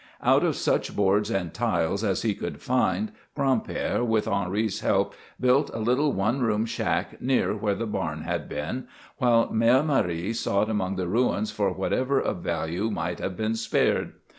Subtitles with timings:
[0.23, 5.69] Out of such boards and tiles as he could find, Gran'père, with Henri's help, built
[5.75, 8.87] a little one room shack near where the barn had been,
[9.19, 14.13] while Mère Marie sought among the ruins for whatever of value might have been spared.